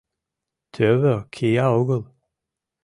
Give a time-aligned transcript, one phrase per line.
[0.73, 2.01] —Тӧвӧ кия огыл?